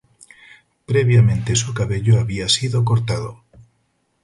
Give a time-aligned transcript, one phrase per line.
[0.87, 3.43] Previamente su cabello había sido cortado.